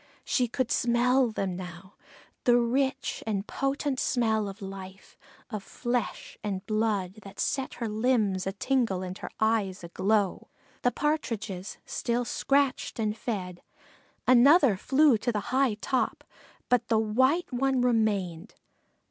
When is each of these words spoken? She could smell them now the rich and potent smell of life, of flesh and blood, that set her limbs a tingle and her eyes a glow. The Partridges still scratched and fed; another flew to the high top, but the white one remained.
She 0.25 0.47
could 0.47 0.71
smell 0.71 1.27
them 1.29 1.55
now 1.55 1.93
the 2.45 2.57
rich 2.57 3.23
and 3.27 3.45
potent 3.45 3.99
smell 3.99 4.49
of 4.49 4.59
life, 4.59 5.15
of 5.51 5.61
flesh 5.61 6.39
and 6.43 6.65
blood, 6.65 7.19
that 7.21 7.39
set 7.39 7.75
her 7.75 7.87
limbs 7.87 8.47
a 8.47 8.51
tingle 8.51 9.03
and 9.03 9.15
her 9.19 9.29
eyes 9.39 9.83
a 9.83 9.89
glow. 9.89 10.47
The 10.81 10.89
Partridges 10.89 11.77
still 11.85 12.25
scratched 12.25 12.97
and 12.97 13.15
fed; 13.15 13.61
another 14.27 14.75
flew 14.75 15.19
to 15.19 15.31
the 15.31 15.39
high 15.53 15.75
top, 15.75 16.23
but 16.67 16.87
the 16.87 16.97
white 16.97 17.53
one 17.53 17.81
remained. 17.81 18.55